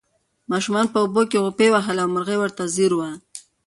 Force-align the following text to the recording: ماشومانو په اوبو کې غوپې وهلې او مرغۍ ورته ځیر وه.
ماشومانو 0.51 0.91
په 0.93 0.99
اوبو 1.03 1.21
کې 1.29 1.41
غوپې 1.43 1.67
وهلې 1.71 2.01
او 2.03 2.09
مرغۍ 2.13 2.37
ورته 2.39 2.63
ځیر 2.75 2.91
وه. 2.95 3.09